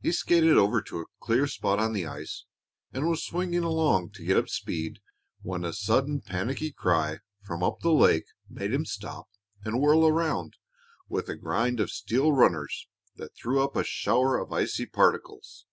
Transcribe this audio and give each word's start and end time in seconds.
He 0.00 0.12
skated 0.12 0.56
over 0.56 0.80
to 0.80 1.00
a 1.02 1.08
clear 1.20 1.46
spot 1.46 1.78
on 1.78 1.92
the 1.92 2.06
ice 2.06 2.46
and 2.90 3.06
was 3.06 3.22
swinging 3.22 3.64
along 3.64 4.12
to 4.12 4.24
get 4.24 4.38
up 4.38 4.48
speed 4.48 4.98
when 5.42 5.62
a 5.62 5.74
sudden 5.74 6.22
panicky 6.22 6.72
cry 6.72 7.18
from 7.44 7.62
up 7.62 7.80
the 7.80 7.92
lake 7.92 8.24
made 8.48 8.72
him 8.72 8.86
stop 8.86 9.28
and 9.66 9.78
whirl 9.78 10.06
around 10.08 10.54
with 11.06 11.28
a 11.28 11.36
grind 11.36 11.80
of 11.80 11.90
steel 11.90 12.32
runners 12.32 12.88
that 13.16 13.34
threw 13.36 13.62
up 13.62 13.76
a 13.76 13.84
shower 13.84 14.38
of 14.38 14.54
icy 14.54 14.86
particles. 14.86 15.66